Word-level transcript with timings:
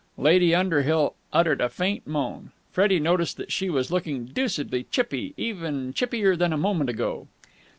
Lady 0.17 0.55
Underhill 0.55 1.13
uttered 1.31 1.61
a 1.61 1.69
faint 1.69 2.07
moan. 2.07 2.51
Freddie 2.71 2.99
noticed 2.99 3.37
that 3.37 3.51
she 3.51 3.69
was 3.69 3.91
looking 3.91 4.25
deucedly 4.25 4.85
chippy, 4.89 5.35
even 5.37 5.93
chippier 5.93 6.35
than 6.35 6.51
a 6.51 6.57
moment 6.57 6.89
ago. 6.89 7.27